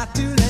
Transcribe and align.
not 0.00 0.14
too 0.14 0.34
late. 0.36 0.49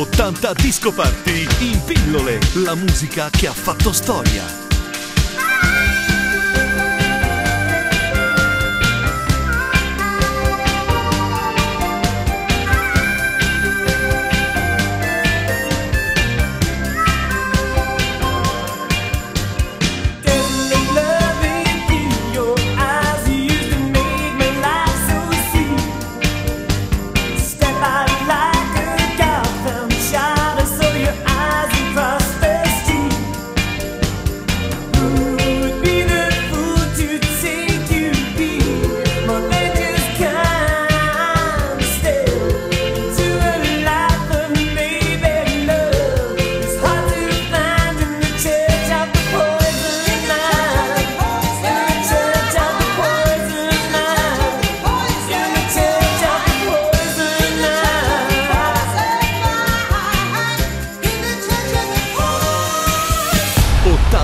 80 0.00 0.52
Disco 0.54 0.92
Party 0.92 1.46
in 1.60 1.82
pillole, 1.84 2.38
la 2.54 2.74
musica 2.74 3.30
che 3.30 3.46
ha 3.46 3.52
fatto 3.52 3.92
storia. 3.92 4.63